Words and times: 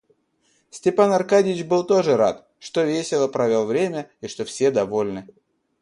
Степан 0.71 1.11
Аркадьич 1.13 1.61
был 1.63 1.83
тоже 1.85 2.17
рад, 2.17 2.47
что 2.57 2.81
весело 2.81 3.27
провел 3.27 3.65
время 3.67 4.09
и 4.19 4.27
что 4.27 4.45
все 4.45 4.71
довольны. 4.71 5.27